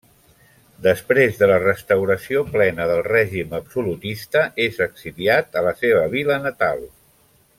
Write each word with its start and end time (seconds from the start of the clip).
Després 0.85 1.35
de 1.41 1.49
la 1.51 1.57
restauració 1.63 2.41
plena 2.55 2.87
del 2.93 3.03
règim 3.09 3.53
absolutista 3.59 4.43
és 4.69 4.83
exiliat 4.89 5.61
a 5.61 5.65
la 5.69 5.77
seva 5.85 6.05
vila 6.19 6.43
natal. 6.49 6.87